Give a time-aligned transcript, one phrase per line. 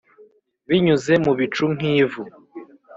[0.67, 2.23] binyuze mu bicu nk'ivu